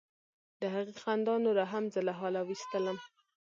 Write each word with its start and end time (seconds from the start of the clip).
د 0.59 0.61
هغې 0.75 0.93
خندا 1.03 1.35
نوره 1.45 1.65
هم 1.71 1.83
زه 1.93 1.99
له 2.07 2.13
حاله 2.19 2.41
ویستلم. 2.43 2.97